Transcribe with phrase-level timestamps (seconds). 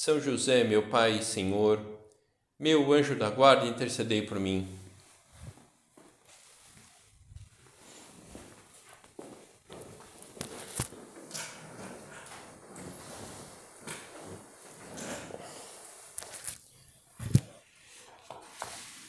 [0.00, 1.84] são José, meu Pai e Senhor,
[2.56, 4.64] meu anjo da guarda, intercedei por mim.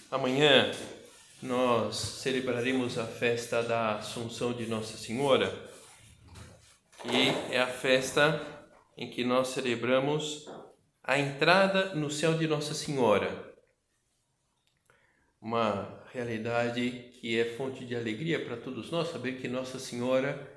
[0.10, 0.72] Amanhã
[1.40, 5.56] nós celebraremos a festa da Assunção de Nossa Senhora,
[7.06, 8.42] e é a festa
[8.98, 10.50] em que nós celebramos
[11.10, 13.52] a entrada no céu de Nossa Senhora.
[15.42, 20.48] Uma realidade que é fonte de alegria para todos nós saber que Nossa Senhora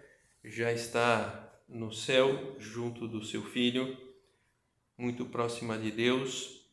[0.44, 3.96] já está no céu junto do seu filho,
[4.98, 6.66] muito próxima de Deus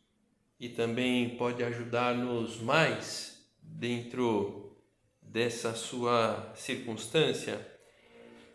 [0.59, 4.77] e também pode ajudar-nos mais dentro
[5.21, 7.65] dessa sua circunstância.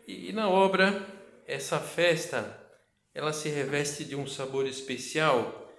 [0.07, 1.03] E, na obra,
[1.47, 2.63] essa festa
[3.15, 5.73] ela se reveste de um sabor especial,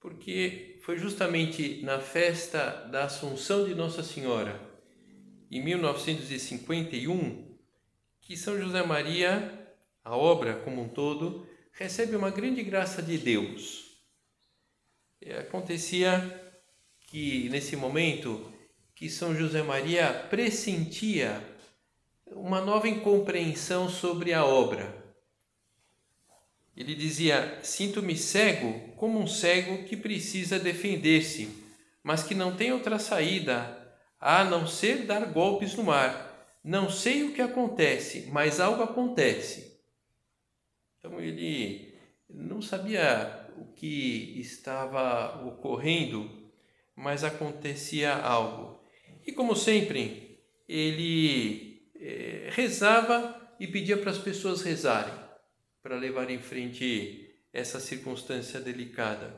[0.00, 4.58] porque foi justamente na festa da Assunção de Nossa Senhora,
[5.50, 7.54] em 1951,
[8.22, 14.00] que São José Maria, a obra como um todo, recebe uma grande graça de Deus.
[15.20, 16.54] E acontecia
[17.08, 18.50] que nesse momento
[18.94, 21.44] que São José Maria pressentia
[22.28, 24.99] uma nova incompreensão sobre a obra
[26.80, 31.50] ele dizia: Sinto-me cego como um cego que precisa defender-se,
[32.02, 33.78] mas que não tem outra saída
[34.18, 36.28] a não ser dar golpes no mar.
[36.64, 39.78] Não sei o que acontece, mas algo acontece.
[40.98, 41.94] Então ele
[42.30, 46.30] não sabia o que estava ocorrendo,
[46.96, 48.82] mas acontecia algo.
[49.26, 55.19] E como sempre, ele eh, rezava e pedia para as pessoas rezarem
[55.82, 59.36] para levar em frente essa circunstância delicada.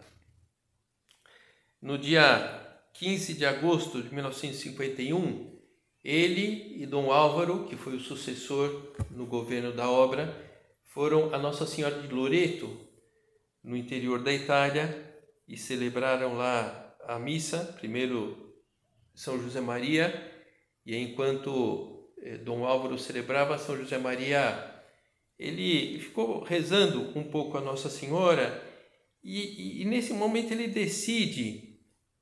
[1.81, 5.61] No dia 15 de agosto de 1951,
[6.05, 10.51] ele e Dom Álvaro, que foi o sucessor no governo da obra,
[10.87, 12.79] foram a Nossa Senhora de Loreto,
[13.63, 15.11] no interior da Itália,
[15.49, 18.55] e celebraram lá a missa, primeiro
[19.15, 20.31] São José Maria,
[20.85, 24.72] e enquanto eh, Dom Álvaro celebrava, São José Maria
[25.39, 28.63] ele ficou rezando um pouco a Nossa Senhora
[29.23, 31.79] e, e, e nesse momento ele decide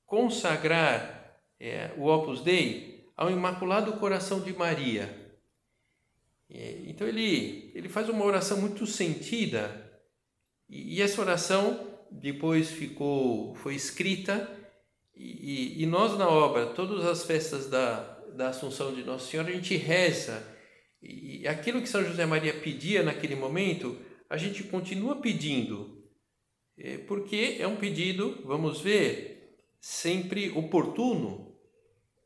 [0.06, 5.34] consagrar é, o Opus Dei ao Imaculado Coração de Maria.
[6.48, 9.90] É, então ele, ele faz uma oração muito sentida
[10.68, 14.50] e, e essa oração depois ficou foi escrita
[15.14, 18.00] e, e, nós na obra todas as festas da,
[18.34, 20.42] da Assunção de Nossa Senhora a gente reza
[21.02, 26.04] e aquilo que São José Maria pedia naquele momento, a gente continua pedindo,
[26.76, 31.56] é, porque é um pedido, vamos ver, sempre oportuno.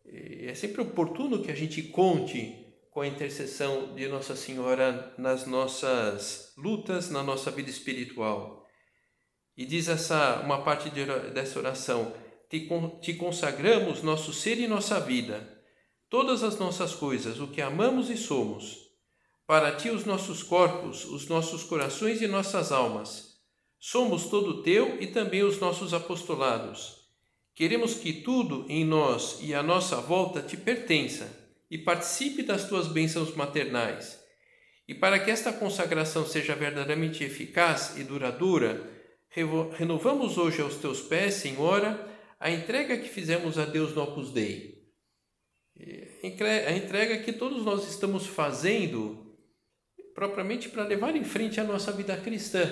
[0.04, 5.46] É, é sempre oportuno que a gente conte com a intercessão de Nossa Senhora nas
[5.46, 8.66] nossas lutas, na nossa vida espiritual.
[9.56, 12.12] E diz essa uma parte de, dessa oração:
[13.00, 15.53] te consagramos nosso ser e nossa vida
[16.14, 18.88] todas as nossas coisas, o que amamos e somos.
[19.48, 23.40] Para ti, os nossos corpos, os nossos corações e nossas almas.
[23.80, 27.08] Somos todo teu e também os nossos apostolados.
[27.52, 31.36] Queremos que tudo em nós e à nossa volta te pertença
[31.68, 34.16] e participe das tuas bênçãos maternais.
[34.86, 38.88] E para que esta consagração seja verdadeiramente eficaz e duradoura,
[39.76, 42.08] renovamos hoje aos teus pés, Senhora,
[42.38, 44.73] a entrega que fizemos a Deus no Opus Dei
[46.66, 49.36] a entrega que todos nós estamos fazendo
[50.14, 52.64] propriamente para levar em frente a nossa vida cristã,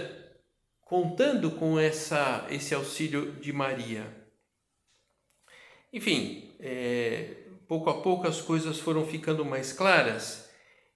[0.80, 4.06] contando com essa, esse auxílio de Maria.
[5.92, 7.34] Enfim, é,
[7.66, 10.48] pouco a pouco as coisas foram ficando mais claras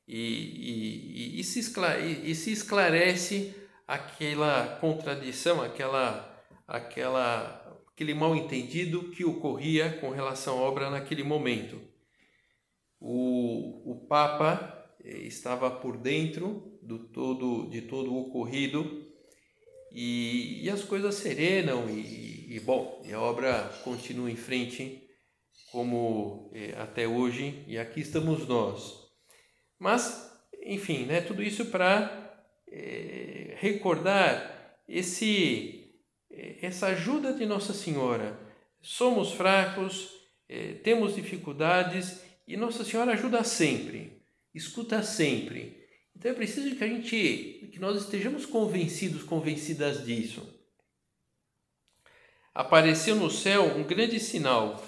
[0.07, 3.55] e, e, e, se, esclarece, e se esclarece
[3.87, 11.96] aquela contradição, aquela, aquela, aquele mal entendido que ocorria com relação à obra naquele momento
[13.09, 19.07] o, o Papa eh, estava por dentro do todo, de todo o ocorrido
[19.93, 25.07] e, e as coisas serenam e, e bom, e a obra continua em frente
[25.71, 28.95] como é, até hoje, e aqui estamos nós.
[29.79, 30.29] Mas,
[30.65, 35.93] enfim, né, tudo isso para é, recordar esse,
[36.61, 38.39] essa ajuda de Nossa Senhora.
[38.81, 40.11] Somos fracos,
[40.85, 44.23] temos dificuldades e Nossa Senhora ajuda sempre,
[44.55, 45.85] escuta sempre.
[46.15, 50.55] Então é preciso que a gente, que nós estejamos convencidos, convencidas disso.
[52.55, 54.83] Apareceu no céu um grande sinal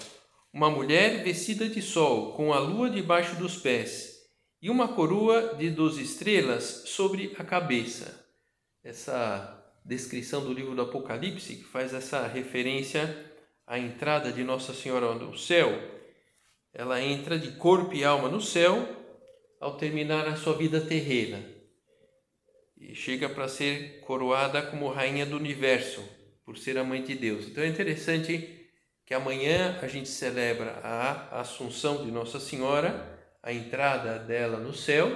[0.51, 4.27] uma mulher vestida de sol, com a lua debaixo dos pés,
[4.61, 8.25] e uma coroa de doze estrelas sobre a cabeça.
[8.83, 13.31] Essa descrição do livro do Apocalipse, que faz essa referência
[13.67, 15.98] à entrada de Nossa Senhora no céu,
[16.73, 18.87] ela entra de corpo e alma no céu
[19.59, 21.59] ao terminar a sua vida terrena
[22.79, 26.01] e chega para ser coroada como rainha do universo,
[26.45, 27.45] por ser a mãe de Deus.
[27.47, 28.57] Então é interessante
[29.05, 35.09] que amanhã a gente celebra a Assunção de Nossa Senhora, a entrada dela no céu,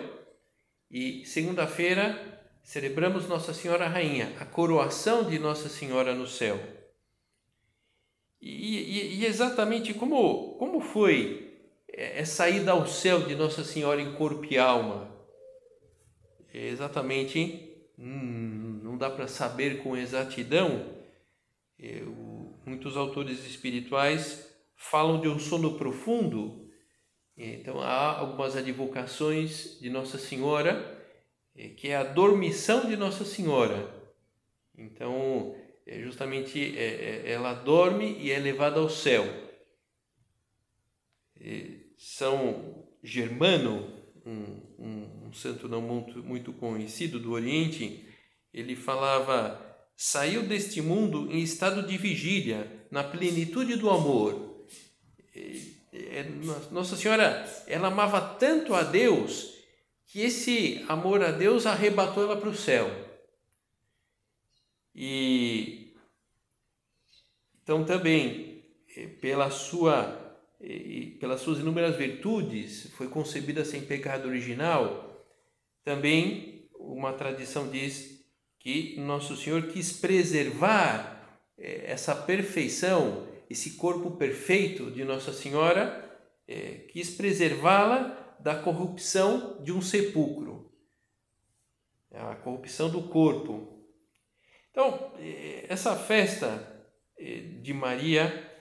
[0.92, 6.60] e segunda-feira celebramos Nossa Senhora Rainha, a coroação de Nossa Senhora no céu.
[8.46, 11.54] E, e, e exatamente como, como foi
[11.88, 15.10] essa ida ao céu de Nossa Senhora em corpo e alma?
[16.54, 20.94] Exatamente, hum, não dá para saber com exatidão.
[21.80, 26.70] Eu, muitos autores espirituais falam de um sono profundo.
[27.38, 31.02] Então há algumas advocações de Nossa Senhora,
[31.78, 33.90] que é a dormição de Nossa Senhora.
[34.78, 39.26] Então, é justamente é, ela dorme e é levada ao céu.
[41.98, 48.08] São Germano, um, um, um santo não muito, muito conhecido do Oriente,
[48.54, 54.66] ele falava saiu deste mundo em estado de vigília, na plenitude do amor.
[56.72, 59.54] Nossa Senhora, ela amava tanto a Deus
[60.08, 62.90] que esse amor a Deus arrebatou ela para o céu.
[64.96, 65.94] E
[67.62, 68.64] então também
[68.96, 70.22] eh, pela sua
[71.20, 75.22] pelas suas inúmeras virtudes, foi concebida sem pecado original.
[75.84, 78.26] Também uma tradição diz
[78.60, 86.02] que Nosso Senhor quis preservar eh, essa perfeição, esse corpo perfeito de Nossa Senhora,
[86.92, 90.70] quis preservá-la da corrupção de um sepulcro,
[92.12, 93.73] a corrupção do corpo.
[94.74, 96.72] Então, eh, essa festa
[97.62, 98.52] de Maria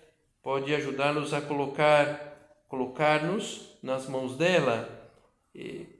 [0.42, 5.10] pode ajudar-nos a colocar, colocar-nos nas mãos dela,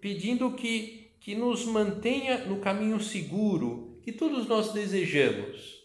[0.01, 5.83] pedindo que, que nos mantenha no caminho seguro, que todos nós desejamos.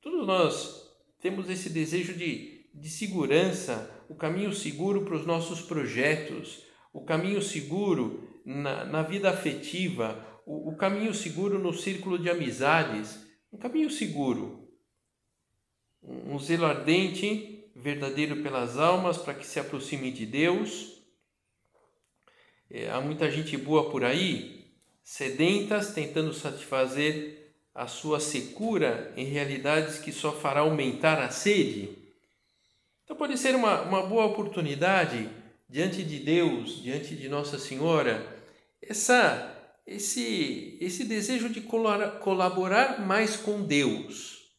[0.00, 0.90] Todos nós
[1.20, 7.40] temos esse desejo de, de segurança, o caminho seguro para os nossos projetos, o caminho
[7.40, 13.20] seguro na, na vida afetiva, o, o caminho seguro no círculo de amizades,
[13.52, 14.68] um caminho seguro.
[16.02, 21.00] Um zelo ardente, verdadeiro pelas almas, para que se aproximem de Deus.
[22.70, 24.62] É, há muita gente boa por aí
[25.04, 31.98] sedentas, tentando satisfazer a sua secura em realidades que só fará aumentar a sede.
[33.04, 35.28] Então pode ser uma, uma boa oportunidade
[35.68, 38.26] diante de Deus, diante de Nossa Senhora,
[38.80, 44.50] essa esse esse desejo de colaborar mais com Deus.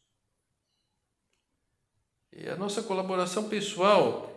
[2.32, 4.32] E a nossa colaboração pessoal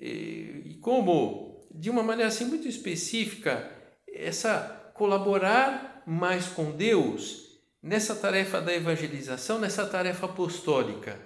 [0.00, 3.76] e, e como de uma maneira assim muito específica
[4.08, 7.50] essa colaborar mais com Deus
[7.82, 11.18] nessa tarefa da evangelização, nessa tarefa apostólica.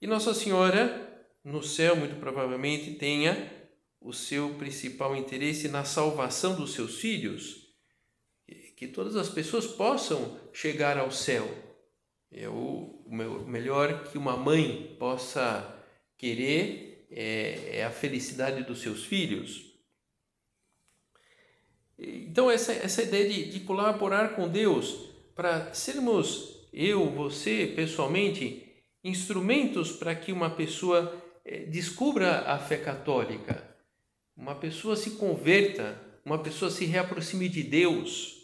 [0.00, 3.52] E Nossa Senhora, no céu, muito provavelmente, tenha
[4.00, 7.67] o seu principal interesse na salvação dos seus filhos,
[8.78, 11.52] que todas as pessoas possam chegar ao céu.
[12.30, 13.02] É o
[13.44, 15.76] melhor que uma mãe possa
[16.16, 19.64] querer é, é a felicidade dos seus filhos.
[21.98, 28.64] Então, essa, essa ideia de, de colaborar com Deus para sermos, eu, você, pessoalmente,
[29.02, 33.76] instrumentos para que uma pessoa eh, descubra a fé católica,
[34.36, 38.37] uma pessoa se converta, uma pessoa se reaproxime de Deus.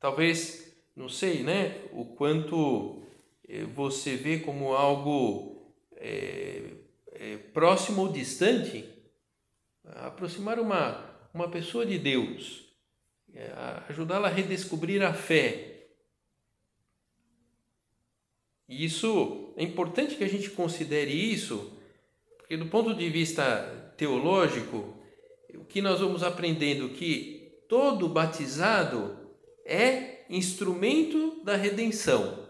[0.00, 3.02] Talvez, não sei, né, o quanto
[3.48, 6.62] eh, você vê como algo é,
[7.12, 8.84] é, próximo ou distante
[9.84, 12.64] aproximar uma, uma pessoa de Deus,
[13.34, 13.52] é,
[13.88, 15.88] ajudá-la a redescobrir a fé.
[18.68, 21.72] E isso é importante que a gente considere isso,
[22.36, 24.94] porque do ponto de vista teológico,
[25.54, 29.27] o que nós vamos aprendendo que todo batizado
[29.68, 32.48] é instrumento da redenção.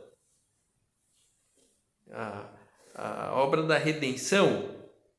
[2.10, 2.48] A,
[2.94, 4.74] a obra da redenção,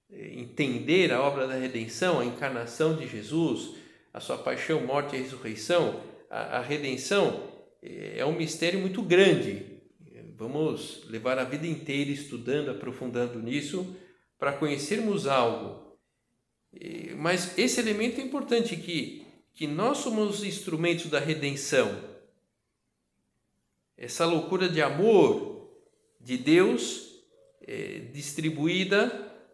[0.10, 3.76] entender a obra da redenção, a encarnação de Jesus,
[4.14, 7.48] a sua paixão, morte e ressurreição, a, a redenção
[7.82, 9.78] é um mistério muito grande.
[10.36, 13.96] Vamos levar a vida inteira estudando, aprofundando nisso,
[14.38, 15.98] para conhecermos algo.
[17.18, 19.26] Mas esse elemento é importante que,
[19.60, 22.02] que nós somos instrumentos da redenção.
[23.98, 25.70] Essa loucura de amor
[26.18, 27.22] de Deus
[27.68, 29.12] é, distribuída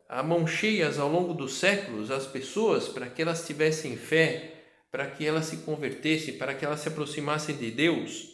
[0.07, 5.09] a mão cheias ao longo dos séculos às pessoas para que elas tivessem fé, para
[5.09, 8.29] que elas se convertessem, para que elas se aproximassem de Deus.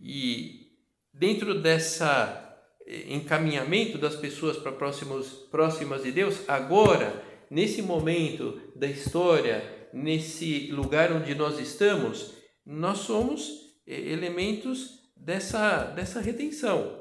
[0.00, 0.76] E
[1.12, 2.56] dentro dessa
[2.86, 7.20] eh, encaminhamento das pessoas para próximas próximas de Deus, agora,
[7.50, 16.20] nesse momento da história, nesse lugar onde nós estamos, nós somos eh, elementos dessa, dessa
[16.20, 17.00] redenção.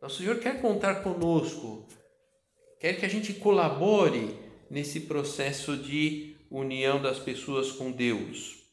[0.00, 1.86] Nosso Senhor quer contar conosco,
[2.78, 4.38] quer que a gente colabore
[4.70, 8.64] nesse processo de união das pessoas com Deus.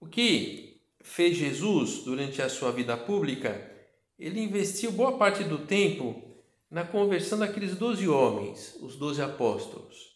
[0.00, 3.70] O que fez Jesus durante a sua vida pública?
[4.18, 6.22] Ele investiu boa parte do tempo
[6.70, 10.09] na conversão daqueles doze homens, os doze apóstolos.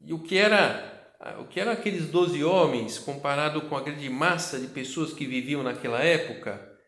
[0.00, 0.94] E o que era
[1.40, 5.62] o que eram aqueles doze homens comparado com a grande massa de pessoas que viviam
[5.62, 6.78] naquela época?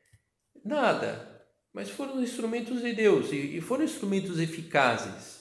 [0.65, 1.47] Nada.
[1.73, 5.39] Mas foram instrumentos de Deus e foram instrumentos eficazes.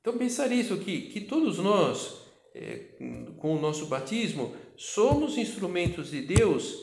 [0.00, 2.94] Então pensar isso que, que todos nós, é,
[3.38, 6.74] com o nosso batismo, somos instrumentos de Deus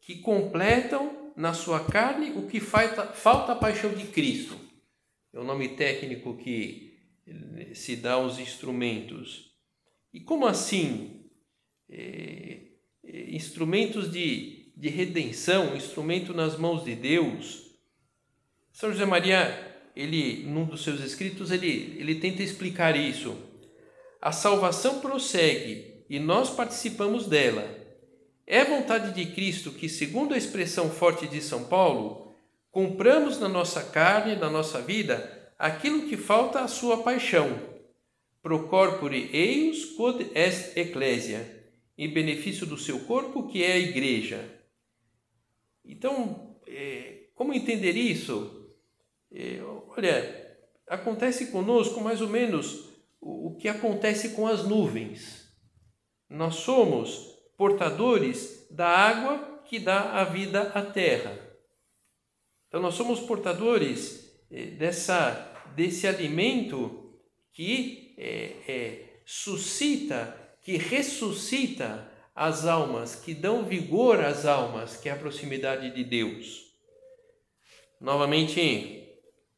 [0.00, 4.58] que completam na sua carne o que falta, falta a paixão de Cristo.
[5.32, 6.85] É o nome técnico que
[7.74, 9.52] se dá aos instrumentos.
[10.12, 11.24] E como assim?
[11.88, 12.58] É,
[13.04, 17.66] é, instrumentos de, de redenção, instrumento nas mãos de Deus.
[18.72, 23.36] São José Maria, ele, num dos seus escritos, ele, ele tenta explicar isso.
[24.20, 27.68] A salvação prossegue e nós participamos dela.
[28.46, 32.34] É vontade de Cristo que, segundo a expressão forte de São Paulo,
[32.70, 37.76] compramos na nossa carne, na nossa vida, aquilo que falta à sua paixão
[38.42, 44.62] pro corpore eius quod est ecclesia, em benefício do seu corpo, que é a igreja.
[45.84, 48.70] Então, é, como entender isso?
[49.32, 52.88] É, olha, acontece conosco mais ou menos
[53.20, 55.52] o, que acontece com as nuvens.
[56.28, 61.36] Nós somos portadores da água que dá a vida à terra.
[62.68, 67.18] Então, nós somos portadores dessa, desse alimento
[67.52, 75.12] que é, é, suscita, que ressuscita as almas, que dão vigor às almas, que é
[75.12, 76.66] a proximidade de Deus.
[78.00, 79.08] Novamente,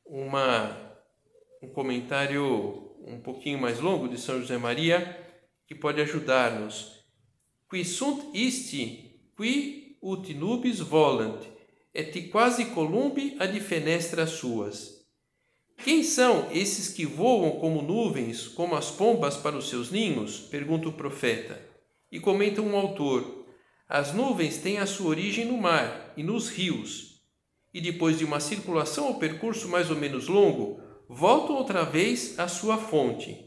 [0.07, 0.97] uma,
[1.61, 5.27] um comentário um pouquinho mais longo de São José Maria,
[5.67, 6.99] que pode ajudar-nos.
[7.69, 11.45] Qui sunt isti, qui ut nubis volant,
[11.99, 14.99] et quasi columbi ad fenestras suas
[15.85, 20.41] quem são esses que voam como nuvens, como as pombas para os seus ninhos?
[20.41, 21.63] pergunta o profeta.
[22.11, 23.47] E comenta um autor:
[23.89, 27.23] As nuvens têm a sua origem no mar e nos rios,
[27.73, 32.49] e depois de uma circulação ou percurso mais ou menos longo, voltam outra vez à
[32.49, 33.39] sua fonte.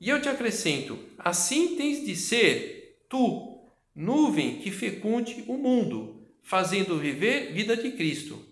[0.00, 3.62] E eu te acrescento: assim tens de ser tu,
[3.94, 6.17] nuvem que fecunde o mundo,
[6.48, 8.42] fazendo viver vida de Cristo.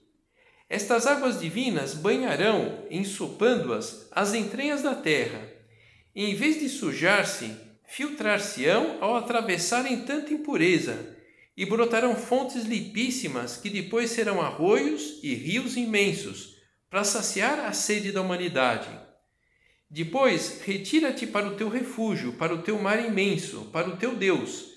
[0.68, 5.40] Estas águas divinas banharão, ensopando-as, as entranhas da terra,
[6.14, 7.56] em vez de sujar-se,
[7.88, 11.16] filtrar-se-ão ao atravessarem tanta impureza,
[11.56, 16.54] e brotarão fontes lipíssimas que depois serão arroios e rios imensos,
[16.90, 18.90] para saciar a sede da humanidade.
[19.88, 24.75] Depois, retira-te para o teu refúgio, para o teu mar imenso, para o teu Deus,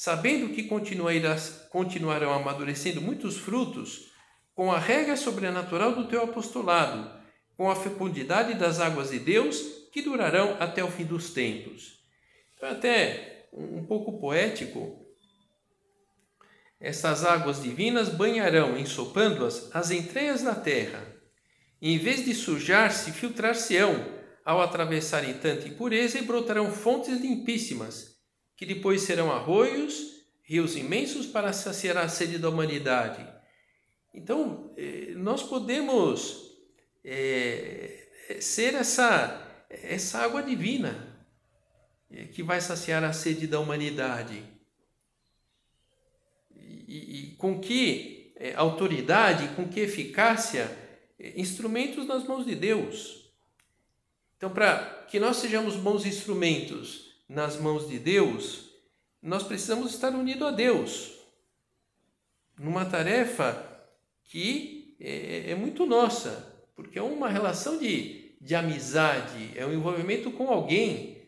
[0.00, 4.10] sabendo que continuarão amadurecendo muitos frutos
[4.54, 7.20] com a regra sobrenatural do teu apostolado,
[7.54, 9.60] com a fecundidade das águas de Deus
[9.92, 11.98] que durarão até o fim dos tempos.
[12.56, 15.04] Então, é até um pouco poético.
[16.80, 21.14] Estas águas divinas banharão, ensopando-as, as entranhas da terra.
[21.78, 28.18] E, em vez de sujar-se, filtrar-se-ão, ao atravessarem tanta impureza, e brotarão fontes limpíssimas,
[28.60, 33.26] que depois serão arroios, rios imensos para saciar a sede da humanidade.
[34.12, 36.58] Então, eh, nós podemos
[37.02, 41.24] é, ser essa, essa água divina
[42.34, 44.44] que vai saciar a sede da humanidade.
[46.86, 50.70] E, e com que autoridade, com que eficácia,
[51.34, 53.32] instrumentos nas mãos de Deus.
[54.36, 58.70] Então, para que nós sejamos bons instrumentos nas mãos de Deus,
[59.22, 61.12] nós precisamos estar unidos a Deus,
[62.58, 63.66] numa tarefa
[64.24, 70.30] que é, é muito nossa, porque é uma relação de, de amizade, é um envolvimento
[70.30, 71.20] com alguém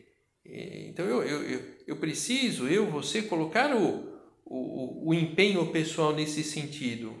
[0.45, 6.43] é, então eu, eu, eu preciso, eu, você, colocar o, o, o empenho pessoal nesse
[6.43, 7.15] sentido.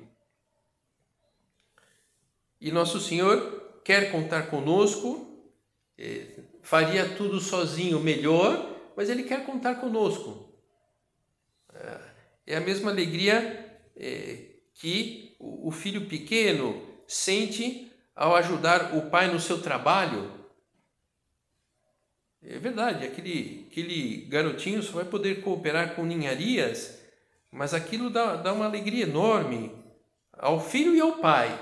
[2.59, 5.49] E Nosso Senhor quer contar conosco,
[5.97, 10.53] é, faria tudo sozinho melhor, mas Ele quer contar conosco.
[11.73, 11.99] É,
[12.47, 13.59] é a mesma alegria
[14.73, 20.43] que o filho pequeno sente ao ajudar o pai no seu trabalho
[22.45, 26.99] é verdade, aquele, aquele garotinho só vai poder cooperar com ninharias,
[27.49, 29.71] mas aquilo dá, dá uma alegria enorme
[30.33, 31.57] ao filho e ao pai.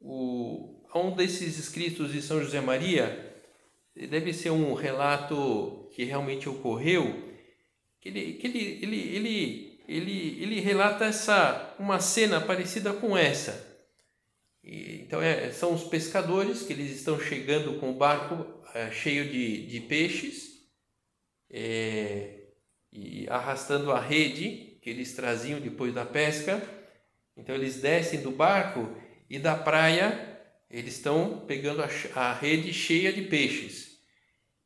[0.00, 3.29] O, um desses escritos de São José Maria
[3.94, 7.36] deve ser um relato que realmente ocorreu,
[8.00, 13.68] que ele, que ele, ele, ele, ele, ele relata essa, uma cena parecida com essa.
[14.62, 19.28] E, então é, são os pescadores que eles estão chegando com o barco é, cheio
[19.28, 20.50] de, de peixes
[21.50, 22.44] é,
[22.92, 26.62] e arrastando a rede que eles traziam depois da pesca.
[27.36, 28.88] Então eles descem do barco
[29.28, 30.29] e da praia
[30.70, 33.98] eles estão pegando a, a rede cheia de peixes.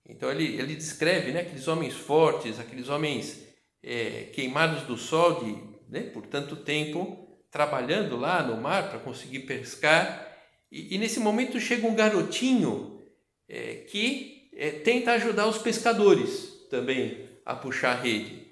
[0.07, 3.47] Então ele, ele descreve né, aqueles homens fortes, aqueles homens
[3.83, 5.57] é, queimados do sol de,
[5.89, 10.31] né, por tanto tempo, trabalhando lá no mar para conseguir pescar.
[10.71, 13.01] E, e, nesse momento chega um garotinho
[13.49, 18.45] é, que é, tenta ajudar os pescadores também a puxar a rede.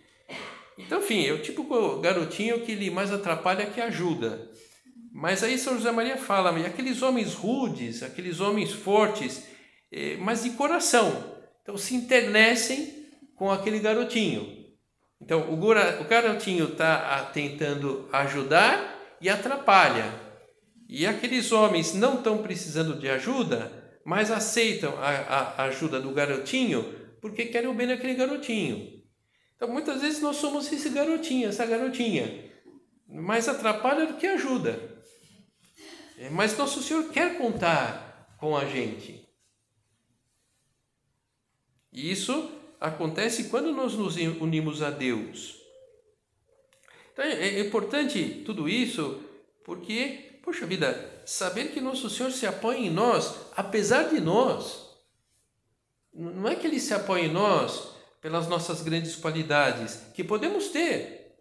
[0.79, 1.64] Então, enfim, é o tipo
[2.00, 4.50] garotinho que ele mais atrapalha que ajuda.
[5.12, 9.46] Mas aí São José Maria fala, aqueles homens rudes, aqueles homens fortes,
[9.92, 14.62] é, mas de coração, então se internecem com aquele garotinho.
[15.20, 20.12] Então, o garotinho está tentando ajudar e atrapalha.
[20.88, 23.70] E aqueles homens não estão precisando de ajuda,
[24.05, 29.01] mas aceitam a, a ajuda do garotinho porque querem o bem daquele garotinho.
[29.55, 32.51] Então muitas vezes nós somos esse garotinho, essa garotinha,
[33.09, 34.91] mais atrapalha do que ajuda.
[36.22, 39.28] É, mas Nosso Senhor quer contar com a gente.
[41.92, 42.48] E isso
[42.80, 45.61] acontece quando nós nos unimos a Deus.
[47.12, 49.20] Então é importante tudo isso
[49.64, 54.90] porque, poxa vida, saber que nosso Senhor se apoia em nós, apesar de nós.
[56.14, 61.37] Não é que Ele se apoia em nós pelas nossas grandes qualidades, que podemos ter.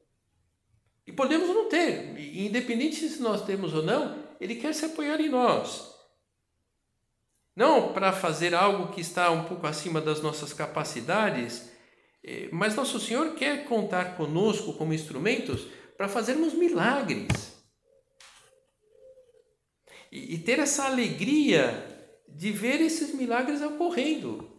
[1.06, 2.17] E podemos não ter.
[2.36, 5.94] Independente se nós temos ou não, Ele quer se apoiar em nós.
[7.56, 11.70] Não para fazer algo que está um pouco acima das nossas capacidades,
[12.24, 17.28] eh, mas nosso Senhor quer contar conosco como instrumentos para fazermos milagres
[20.12, 21.88] e, e ter essa alegria
[22.28, 24.50] de ver esses milagres ocorrendo.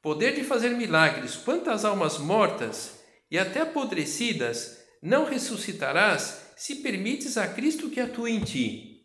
[0.00, 7.48] Poder de fazer milagres, quantas almas mortas e até apodrecidas não ressuscitarás se permites a
[7.48, 9.02] Cristo que atue em ti.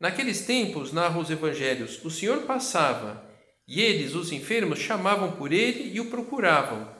[0.00, 3.30] Naqueles tempos, narram os evangelhos, o Senhor passava
[3.68, 6.90] e eles, os enfermos, chamavam por ele e o procuravam.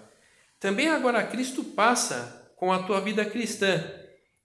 [0.61, 3.83] Também agora Cristo passa com a tua vida cristã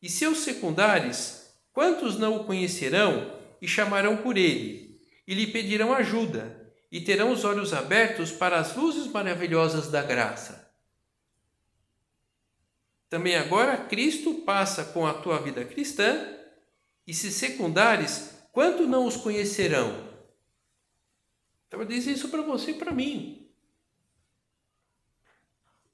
[0.01, 3.29] e seus secundários, quantos não o conhecerão
[3.61, 8.73] e chamarão por ele, e lhe pedirão ajuda, e terão os olhos abertos para as
[8.73, 10.68] luzes maravilhosas da graça.
[13.09, 16.37] Também agora Cristo passa com a tua vida cristã,
[17.07, 20.07] e se secundários, quanto não os conhecerão?
[21.67, 23.49] Então disse isso para você e para mim.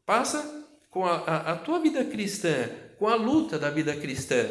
[0.06, 4.46] Passa com a, a, a tua vida cristã, com a luta da vida cristã.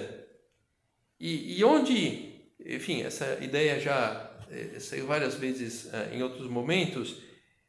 [1.20, 7.20] E, e onde, enfim, essa ideia já é, saiu várias vezes é, em outros momentos,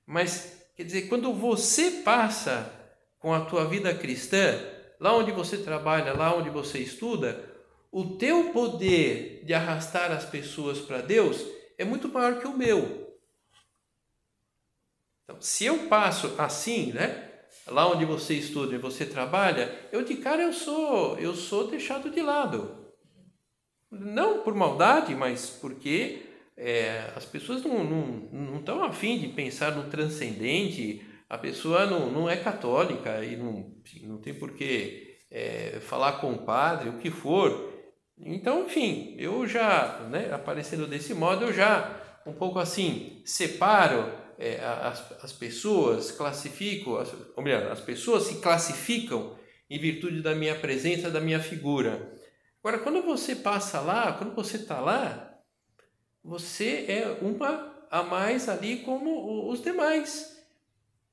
[0.06, 2.72] mas quer dizer, quando você passa
[3.20, 7.54] com a tua vida cristã, lá onde você trabalha, lá onde você estuda,
[7.92, 11.46] o teu poder de arrastar as pessoas para Deus
[11.78, 13.18] é muito maior que o meu.
[15.24, 17.32] Então, se eu passo assim, né?
[17.68, 22.12] Lá onde você estuda e você trabalha, eu de cara eu sou, eu sou deixado
[22.12, 22.86] de lado.
[23.90, 26.22] Não por maldade, mas porque
[26.58, 32.12] é, as pessoas não, não, não estão afim de pensar no transcendente, a pessoa não,
[32.12, 36.98] não é católica e não, não tem por que é, falar com o padre, o
[36.98, 37.74] que for.
[38.18, 44.60] Então, enfim, eu já, né, aparecendo desse modo, eu já um pouco assim separo é,
[44.64, 49.38] as, as pessoas, classifico, as, ou melhor, as pessoas se classificam
[49.70, 52.14] em virtude da minha presença, da minha figura.
[52.64, 55.38] Agora, quando você passa lá, quando você está lá,
[56.24, 60.35] você é uma a mais ali como os demais.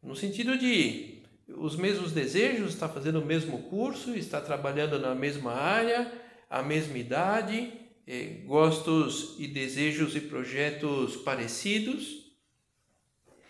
[0.02, 5.52] No sentido de os mesmos desejos, está fazendo o mesmo curso, está trabalhando na mesma
[5.52, 6.10] área,
[6.50, 7.72] a mesma idade,
[8.06, 12.32] eh, gostos e desejos e projetos parecidos.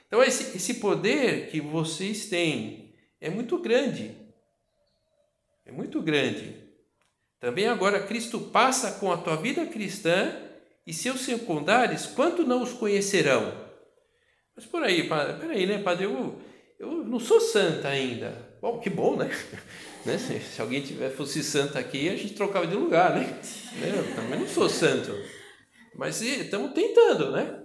[0.07, 4.15] Então, esse, esse poder que vocês têm é muito grande.
[5.65, 6.55] É muito grande.
[7.41, 10.37] Também agora Cristo passa com a tua vida cristã
[10.87, 13.72] e seus secundários, quanto não os conhecerão?
[14.63, 16.05] Mas por aí, padre, peraí, né, padre?
[16.05, 16.41] Eu,
[16.79, 18.33] eu não sou santa ainda.
[18.61, 19.29] Bom, que bom, né?
[20.07, 20.17] né?
[20.19, 23.41] Se, alguém tiver, fosse santa aqui, a gente trocava de lugar, né?
[23.83, 25.13] Eu também não sou santo.
[25.97, 27.61] Mas estamos tentando, né?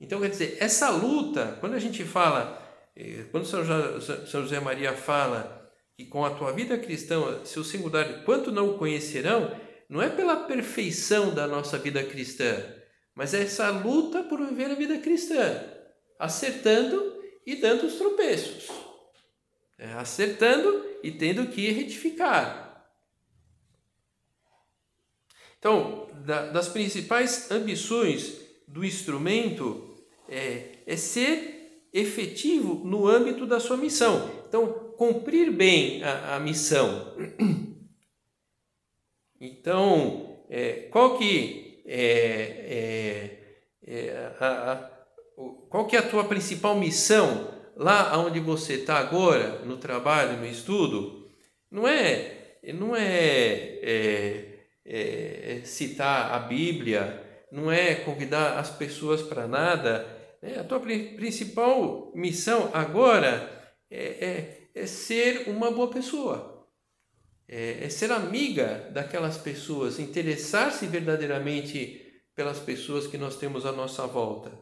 [0.00, 2.58] Então, quer dizer, essa luta, quando a gente fala,
[2.96, 8.50] eh, quando São José Maria fala que com a tua vida cristã, seu singular, quanto
[8.50, 9.54] não o conhecerão,
[9.90, 12.56] não é pela perfeição da nossa vida cristã,
[13.14, 15.62] mas é essa luta por viver a vida cristã,
[16.20, 18.68] acertando e dando os tropeços,
[19.78, 22.86] é, acertando e tendo que retificar.
[25.58, 29.96] Então, da, das principais ambições do instrumento
[30.28, 34.30] é, é ser efetivo no âmbito da sua missão.
[34.46, 37.16] Então, cumprir bem a, a missão.
[39.42, 43.38] Então, é, qual que é,
[43.86, 44.99] é, é a, a,
[45.68, 50.46] qual que é a tua principal missão lá onde você está agora, no trabalho, no
[50.46, 51.28] estudo?
[51.70, 59.46] Não é, não é, é, é citar a Bíblia, não é convidar as pessoas para
[59.46, 60.06] nada.
[60.42, 60.58] Né?
[60.58, 63.50] A tua principal missão agora
[63.90, 66.50] é, é ser uma boa pessoa
[67.50, 72.00] é, é ser amiga daquelas pessoas, interessar-se verdadeiramente
[72.34, 74.52] pelas pessoas que nós temos à nossa volta.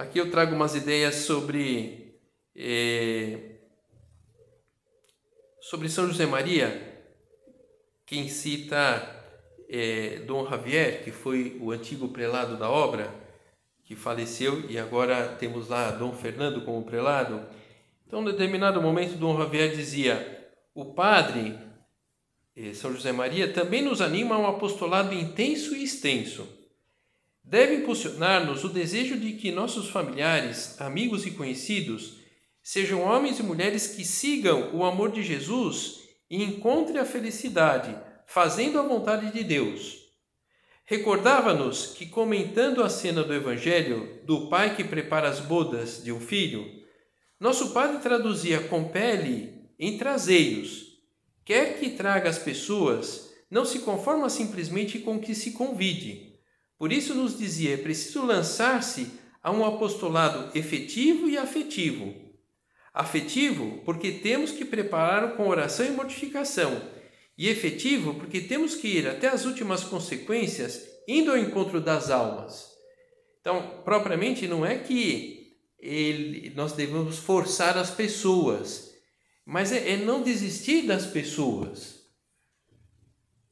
[0.00, 2.16] Aqui eu trago umas ideias sobre
[2.56, 3.56] é,
[5.60, 7.04] sobre São José Maria,
[8.06, 8.78] quem cita
[9.68, 13.12] é, Dom Javier, que foi o antigo prelado da obra,
[13.84, 17.46] que faleceu e agora temos lá Dom Fernando como prelado.
[18.06, 21.58] Então, em determinado momento, Dom Javier dizia: o padre
[22.56, 26.59] eh, São José Maria também nos anima a um apostolado intenso e extenso.
[27.42, 32.18] Deve impulsionar-nos o desejo de que nossos familiares, amigos e conhecidos
[32.62, 36.00] sejam homens e mulheres que sigam o amor de Jesus
[36.30, 39.98] e encontrem a felicidade, fazendo a vontade de Deus.
[40.84, 46.20] Recordava-nos que, comentando a cena do Evangelho do pai que prepara as bodas de um
[46.20, 46.64] filho,
[47.38, 50.98] nosso padre traduzia com pele em traseiros.
[51.44, 56.29] Quer que traga as pessoas, não se conforma simplesmente com que se convide.
[56.80, 59.12] Por isso nos dizia: é preciso lançar-se
[59.42, 62.14] a um apostolado efetivo e afetivo.
[62.94, 66.80] Afetivo, porque temos que preparar com oração e mortificação,
[67.36, 72.70] e efetivo, porque temos que ir até as últimas consequências, indo ao encontro das almas.
[73.42, 78.90] Então, propriamente, não é que ele, nós devemos forçar as pessoas,
[79.44, 81.99] mas é, é não desistir das pessoas.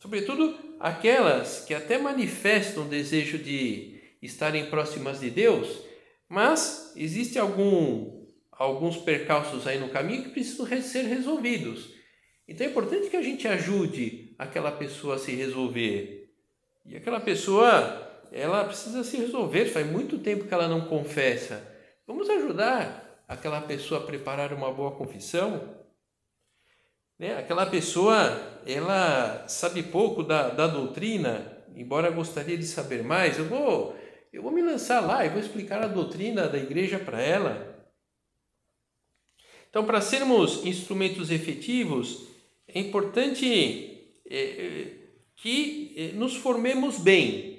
[0.08, 5.84] Sobretudo aquelas que até manifestam o desejo de estarem próximas de Deus,
[6.26, 11.92] mas existe algum, alguns percalços aí no caminho que precisam ser resolvidos.
[12.48, 16.30] Então é importante que a gente ajude aquela pessoa a se resolver.
[16.86, 21.62] E aquela pessoa, ela precisa se resolver, faz muito tempo que ela não confessa.
[22.06, 25.77] Vamos ajudar aquela pessoa a preparar uma boa confissão.
[27.18, 27.36] Né?
[27.36, 33.38] Aquela pessoa, ela sabe pouco da, da doutrina, embora gostaria de saber mais.
[33.38, 33.96] Eu vou,
[34.32, 37.76] eu vou me lançar lá e vou explicar a doutrina da igreja para ela.
[39.68, 42.28] Então, para sermos instrumentos efetivos,
[42.66, 44.98] é importante é, é
[45.36, 47.58] que é, nos formemos bem,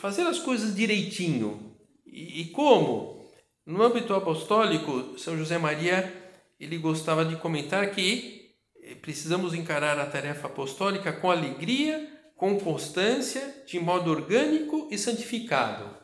[0.00, 1.76] fazer as coisas direitinho
[2.06, 3.28] e como?
[3.66, 6.17] No âmbito apostólico, São José Maria
[6.58, 13.64] ele gostava de comentar que eh, precisamos encarar a tarefa apostólica com alegria, com constância,
[13.66, 15.96] de modo orgânico e santificado.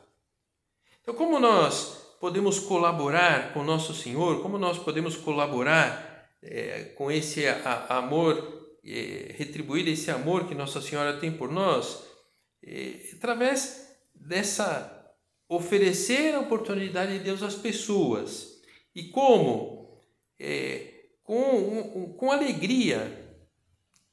[1.03, 7.47] Então, como nós podemos colaborar com Nosso Senhor, como nós podemos colaborar é, com esse
[7.47, 12.03] a, amor, é, retribuir esse amor que Nossa Senhora tem por nós,
[12.63, 14.91] é, através dessa
[15.49, 18.63] oferecer a oportunidade de Deus às pessoas.
[18.95, 19.84] E como?
[20.47, 20.91] É,
[21.23, 23.11] com, com alegria.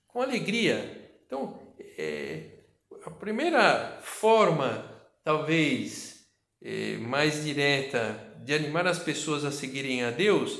[0.07, 1.19] Com alegria.
[1.25, 1.59] Então,
[1.97, 2.59] é,
[3.05, 4.89] a primeira forma,
[5.25, 6.25] talvez
[6.61, 10.57] é, mais direta, de animar as pessoas a seguirem a Deus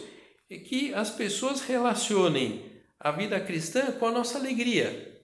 [0.49, 5.21] é que as pessoas relacionem a vida cristã com a nossa alegria.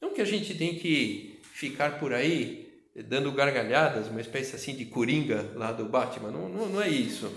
[0.00, 2.70] Não que a gente tem que ficar por aí
[3.06, 7.30] dando gargalhadas, uma espécie assim de coringa lá do Batman, não, não, não é isso.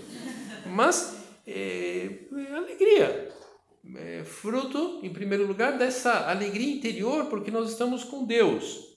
[0.66, 3.32] Mas é, é alegria,
[3.96, 8.96] é fruto, em primeiro lugar, dessa alegria interior, porque nós estamos com Deus.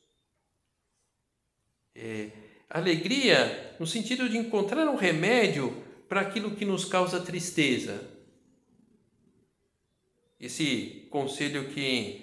[1.95, 2.29] É,
[2.69, 8.15] alegria no sentido de encontrar um remédio para aquilo que nos causa tristeza.
[10.39, 12.21] Esse conselho que,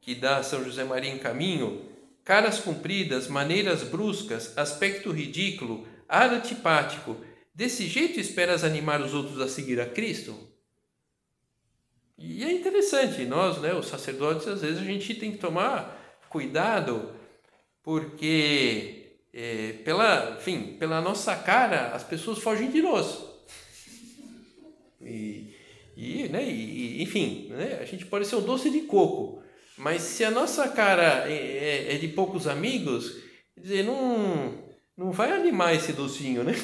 [0.00, 1.88] que dá São José Maria em caminho
[2.24, 7.16] caras compridas, maneiras bruscas, aspecto ridículo, ar antipático,
[7.54, 10.36] desse jeito esperas animar os outros a seguir a Cristo?
[12.16, 17.12] E é interessante, nós, né, os sacerdotes, às vezes a gente tem que tomar cuidado,
[17.82, 23.24] porque é, pela, enfim, pela nossa cara as pessoas fogem de nós.
[25.00, 25.54] E,
[25.96, 29.42] e, né, e enfim, né, a gente pode ser um doce de coco,
[29.76, 33.16] mas se a nossa cara é, é, é de poucos amigos,
[33.56, 34.54] dizer, não,
[34.96, 36.54] não vai animar esse docinho, né?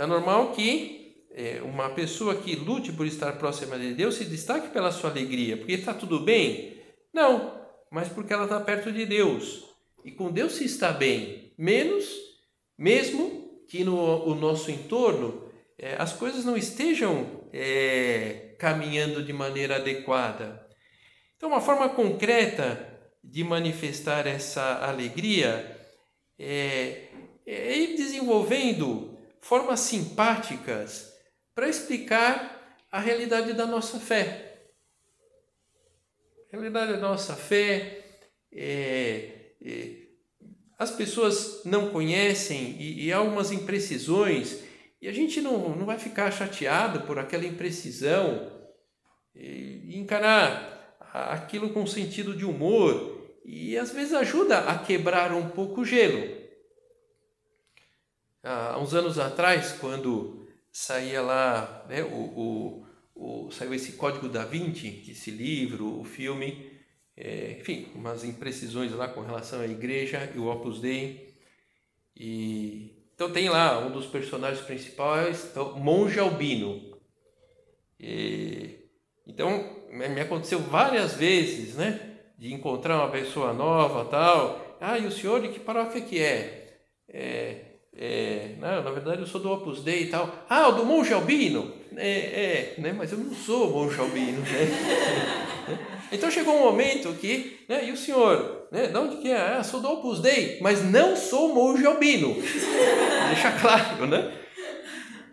[0.00, 4.70] É normal que é, uma pessoa que lute por estar próxima de Deus se destaque
[4.70, 6.80] pela sua alegria, porque está tudo bem?
[7.12, 7.60] Não,
[7.90, 9.62] mas porque ela está perto de Deus.
[10.02, 12.08] E com Deus se está bem, menos
[12.78, 15.44] mesmo que no o nosso entorno
[15.78, 20.66] é, as coisas não estejam é, caminhando de maneira adequada.
[21.36, 22.88] Então, uma forma concreta
[23.22, 25.78] de manifestar essa alegria
[26.38, 27.08] é,
[27.46, 29.09] é ir desenvolvendo
[29.40, 31.12] formas simpáticas
[31.54, 34.68] para explicar a realidade da nossa fé.
[36.52, 38.04] A realidade da nossa fé
[38.52, 39.96] é, é,
[40.78, 44.60] as pessoas não conhecem e, e há umas imprecisões
[45.00, 48.50] e a gente não, não vai ficar chateado por aquela imprecisão
[49.34, 55.80] e encarar aquilo com sentido de humor e às vezes ajuda a quebrar um pouco
[55.80, 56.39] o gelo.
[58.42, 62.06] Há uns anos atrás, quando saía lá, né, o,
[63.14, 66.70] o, o, saiu esse Código da Vinci, esse livro, o filme,
[67.16, 71.34] é, enfim, umas imprecisões lá com relação à igreja e o Opus Dei.
[72.16, 76.98] E, então tem lá um dos personagens principais, é o monge albino.
[77.98, 78.88] E,
[79.26, 82.18] então me aconteceu várias vezes, né?
[82.38, 84.78] De encontrar uma pessoa nova, tal.
[84.80, 86.80] Ah, e o senhor de que paróquia que é?
[87.06, 87.69] É,
[88.00, 90.44] é não, na verdade eu sou do Opus Dei e tal.
[90.48, 91.70] Ah, o do Monge Albino?
[91.96, 92.94] É, é, né?
[92.94, 95.78] Mas eu não sou Monge Albino, né?
[96.10, 97.86] então chegou um momento que, né?
[97.86, 98.86] E o senhor, né?
[98.86, 99.36] De onde que é?
[99.36, 102.34] Ah, sou do Opus Dei, mas não sou Monge Albino.
[103.28, 104.32] Deixa claro, né?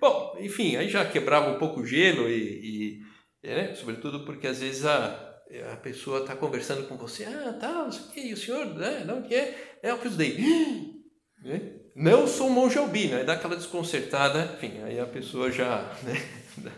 [0.01, 2.99] Bom, enfim, aí já quebrava um pouco o gelo e,
[3.43, 7.85] e é, sobretudo porque às vezes a, a pessoa está conversando com você, ah, tá,
[7.85, 10.11] não sei o que, e o senhor, né, não, que é, é o que eu
[10.11, 10.37] dei.
[11.43, 11.76] Né?
[11.97, 16.71] Não sou monge albino, aí dá aquela desconcertada, enfim, aí a pessoa já, né,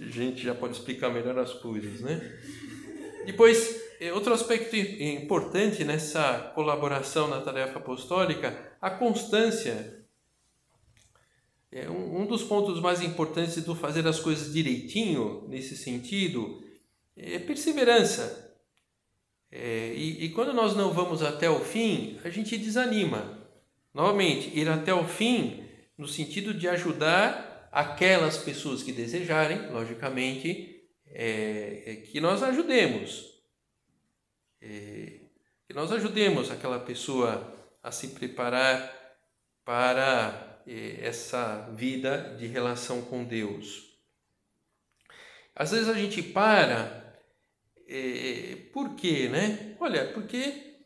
[0.00, 2.40] a gente já pode explicar melhor as coisas, né?
[3.26, 10.06] Depois, é, outro aspecto importante nessa colaboração na tarefa apostólica, a constância
[11.70, 16.64] é, um, um dos pontos mais importantes do fazer as coisas direitinho, nesse sentido,
[17.14, 18.56] é perseverança.
[19.50, 23.41] É, e, e quando nós não vamos até o fim, a gente desanima.
[23.94, 31.82] Novamente, ir até o fim no sentido de ajudar aquelas pessoas que desejarem, logicamente, é,
[31.86, 33.30] é que nós ajudemos.
[34.60, 35.20] É,
[35.66, 37.52] que nós ajudemos aquela pessoa
[37.82, 39.00] a se preparar
[39.64, 40.62] para
[41.00, 43.92] essa vida de relação com Deus.
[45.54, 47.20] Às vezes a gente para,
[47.88, 49.76] é, por quê, né?
[49.80, 50.76] Olha, porque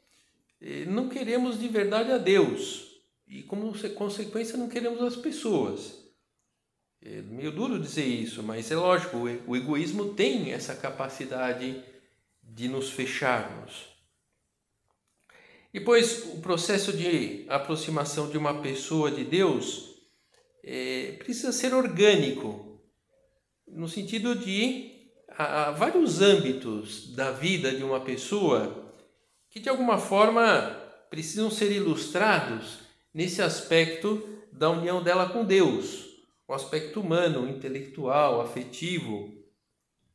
[0.61, 2.86] é, não queremos de verdade a Deus.
[3.27, 6.05] E como consequência não queremos as pessoas.
[7.03, 11.83] É meio duro dizer isso, mas é lógico, o egoísmo tem essa capacidade
[12.43, 13.87] de nos fecharmos.
[15.75, 19.95] E pois o processo de aproximação de uma pessoa de Deus
[20.65, 22.81] é, precisa ser orgânico,
[23.69, 28.95] no sentido de há, vários âmbitos da vida de uma pessoa
[29.51, 30.71] que de alguma forma
[31.11, 32.86] precisam ser ilustrados
[33.17, 36.05] nesse aspecto da união dela com Deus,
[36.47, 39.33] o aspecto humano, intelectual, afetivo.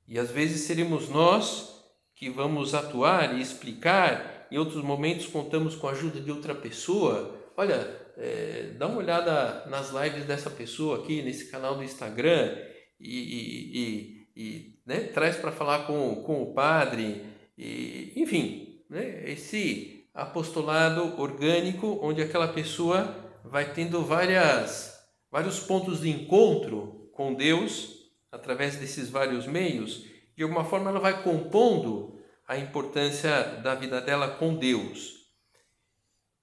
[0.07, 1.83] E às vezes seremos nós
[2.15, 7.35] que vamos atuar e explicar em outros momentos contamos com a ajuda de outra pessoa.
[7.57, 12.55] Olha, é, dá uma olhada nas lives dessa pessoa aqui nesse canal do Instagram
[12.99, 17.25] e, e, e, e né, traz para falar com, com o padre.
[17.57, 24.99] E, enfim, né, esse apostolado orgânico onde aquela pessoa vai tendo várias,
[25.31, 30.05] vários pontos de encontro com Deus através desses vários meios.
[30.35, 35.21] De alguma forma, ela vai compondo a importância da vida dela com Deus.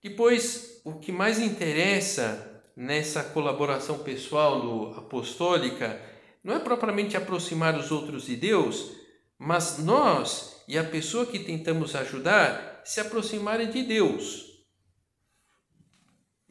[0.02, 6.00] Depois, o que mais interessa nessa colaboração pessoal do apostólica
[6.42, 8.92] não é propriamente aproximar os outros de Deus,
[9.38, 14.46] mas nós e a pessoa que tentamos ajudar se aproximarem de Deus.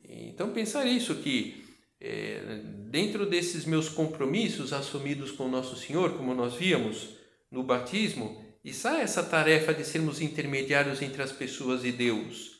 [0.03, 1.65] Então pensar isso que
[1.99, 7.09] é, dentro desses meus compromissos assumidos com nosso Senhor, como nós víamos
[7.49, 12.51] no batismo, e sai essa tarefa de sermos intermediários entre as pessoas e Deus.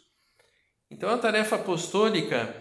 [0.89, 2.55] Então a tarefa apostólica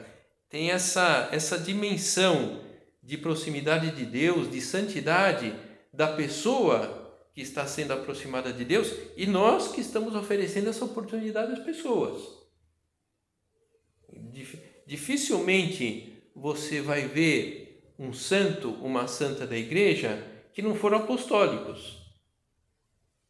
[0.50, 2.62] tem essa, essa dimensão
[3.02, 5.54] de proximidade de Deus, de santidade
[5.94, 7.05] da pessoa
[7.36, 12.22] que está sendo aproximada de Deus e nós que estamos oferecendo essa oportunidade às pessoas.
[14.86, 22.06] Dificilmente você vai ver um santo, uma santa da igreja que não foram apostólicos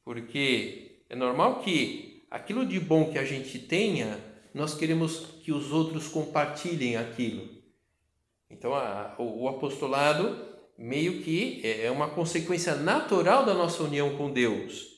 [0.07, 4.21] porque é normal que aquilo de bom que a gente tenha,
[4.55, 7.49] nós queremos que os outros compartilhem aquilo.
[8.49, 14.17] Então, a, o, o apostolado meio que é, é uma consequência natural da nossa união
[14.17, 14.97] com Deus.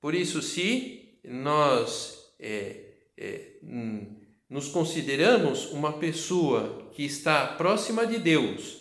[0.00, 2.76] Por isso, se nós é,
[3.16, 4.16] é, hum,
[4.48, 8.80] nos consideramos uma pessoa que está próxima de Deus,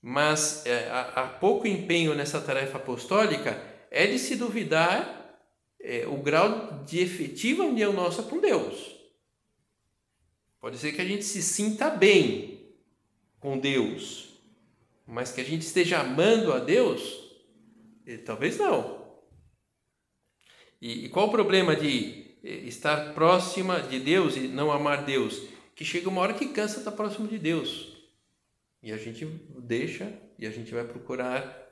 [0.00, 3.60] mas é, há, pouco empenho nessa tarefa apostólica,
[3.90, 5.38] é de se duvidar
[5.80, 8.92] é, o grau de efetiva união nossa com Deus.
[10.60, 12.74] Pode ser que a gente se sinta bem
[13.40, 14.31] com Deus,
[15.06, 17.02] mas que a gente esteja amando a Deus,
[18.06, 19.02] eh, talvez não.
[20.80, 25.42] E, e qual o problema de eh, estar próxima de Deus e não amar Deus?
[25.74, 27.96] Que chega uma hora que cansa estar próximo de Deus.
[28.82, 29.24] E a gente
[29.58, 31.62] deixa e a gente vai procurar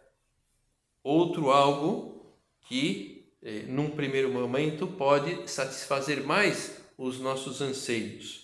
[1.02, 2.36] outro algo
[2.68, 8.39] que, eh, num primeiro momento, pode satisfazer mais os nossos anseios.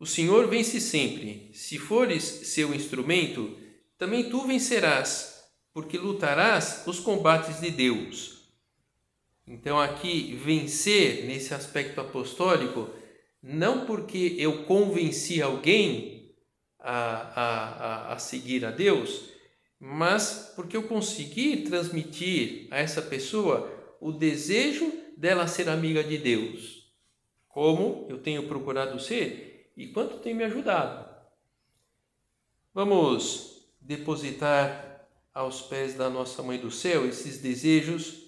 [0.00, 1.50] O Senhor vence sempre.
[1.52, 3.56] Se fores seu instrumento,
[3.96, 8.38] também tu vencerás, porque lutarás os combates de Deus.
[9.46, 12.88] Então, aqui, vencer nesse aspecto apostólico,
[13.42, 16.34] não porque eu convenci alguém
[16.78, 19.30] a, a, a, seguir a Deus,
[19.80, 26.92] mas porque eu consegui transmitir a essa pessoa o desejo dela ser amiga de Deus,
[27.48, 29.47] como eu tenho procurado ser
[29.78, 31.08] e quanto tem me ajudado.
[32.74, 38.24] Vamos depositar aos pés da nossa Mãe do Céu esses desejos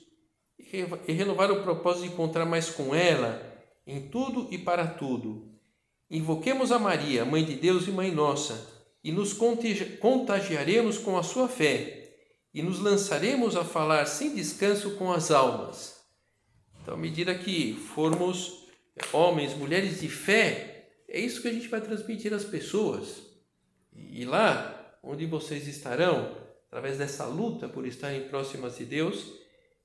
[0.57, 3.43] e renovar o propósito de encontrar mais com ela
[3.85, 5.51] em tudo e para tudo.
[6.09, 8.69] Invoquemos a Maria, Mãe de Deus e Mãe Nossa
[9.03, 12.15] e nos contagiaremos com a sua fé
[12.55, 16.01] e nos lançaremos a falar sem descanso com as almas.
[16.81, 18.69] Então, à medida que formos
[19.13, 20.70] homens, mulheres de fé,
[21.11, 23.23] é isso que a gente vai transmitir às pessoas.
[23.93, 26.37] E lá, onde vocês estarão,
[26.69, 29.33] através dessa luta por estarem próximas de Deus,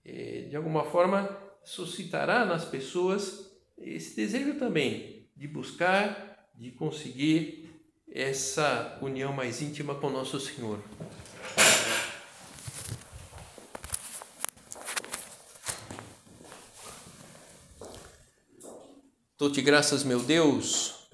[0.05, 7.71] eh, de alguma forma suscitará nas pessoas esse desejo também de buscar, de conseguir
[8.09, 10.80] essa união mais íntima com nosso Senhor.
[19.38, 20.94] Dou-te graças, meu Deus,